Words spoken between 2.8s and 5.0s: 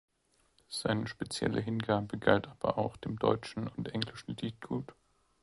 dem deutschen und englischen Liedgut.